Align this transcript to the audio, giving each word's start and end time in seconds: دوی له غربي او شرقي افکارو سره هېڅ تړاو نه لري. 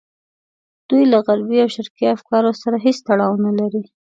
دوی 0.87 1.03
له 1.11 1.17
غربي 1.25 1.57
او 1.63 1.69
شرقي 1.75 2.05
افکارو 2.15 2.51
سره 2.61 2.77
هېڅ 2.85 2.97
تړاو 3.07 3.33
نه 3.45 3.51
لري. 3.59 3.83